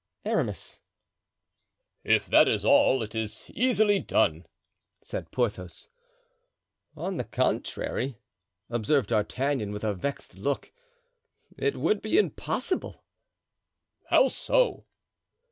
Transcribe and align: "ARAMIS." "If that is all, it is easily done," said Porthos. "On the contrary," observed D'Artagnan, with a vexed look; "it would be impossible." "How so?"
"ARAMIS." 0.25 0.79
"If 2.03 2.25
that 2.25 2.47
is 2.47 2.65
all, 2.65 3.03
it 3.03 3.13
is 3.13 3.51
easily 3.53 3.99
done," 3.99 4.47
said 5.03 5.29
Porthos. 5.29 5.89
"On 6.97 7.17
the 7.17 7.23
contrary," 7.23 8.17
observed 8.67 9.09
D'Artagnan, 9.09 9.71
with 9.71 9.83
a 9.83 9.93
vexed 9.93 10.39
look; 10.39 10.73
"it 11.55 11.77
would 11.77 12.01
be 12.01 12.17
impossible." 12.17 13.05
"How 14.07 14.27
so?" 14.29 14.87